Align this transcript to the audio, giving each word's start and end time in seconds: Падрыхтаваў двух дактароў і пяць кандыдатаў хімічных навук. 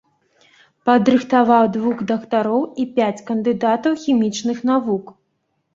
Падрыхтаваў 0.89 1.69
двух 1.77 2.01
дактароў 2.13 2.61
і 2.85 2.89
пяць 2.97 3.23
кандыдатаў 3.31 3.93
хімічных 4.07 4.57
навук. 4.73 5.05